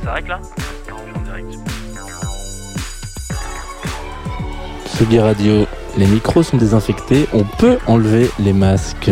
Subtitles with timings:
[0.00, 0.40] Ça s'arrête là
[0.92, 1.58] en direct.
[5.18, 9.10] Radio, les micros sont désinfectés, on peut enlever les masques.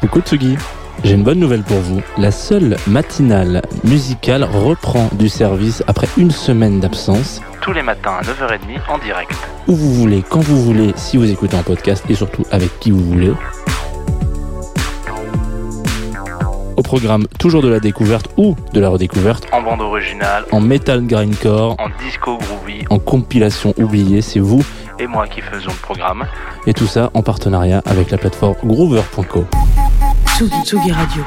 [0.00, 0.56] Coucou Tsugi,
[1.04, 2.02] j'ai une bonne nouvelle pour vous.
[2.18, 7.40] La seule matinale musicale reprend du service après une semaine d'absence.
[7.60, 9.32] Tous les matins à 9h30 en direct.
[9.66, 12.90] Où vous voulez, quand vous voulez, si vous écoutez un podcast et surtout avec qui
[12.90, 13.32] vous voulez.
[16.90, 21.76] Programme toujours de la découverte ou de la redécouverte, En bande originale, en metal grindcore,
[21.78, 24.64] en disco groovy, en compilation oubliée, c'est vous.
[24.98, 26.26] et moi qui faisons le programme.
[26.66, 29.44] Et tout ça en partenariat avec la plateforme groover.co.
[30.64, 31.22] Tsugi, Radio.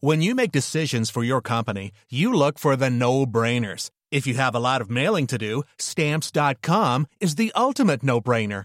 [0.00, 3.90] When you make decisions for your company, you look for the no-brainers.
[4.10, 8.64] If you have a lot of mailing to do, stamps.com is the ultimate no-brainer.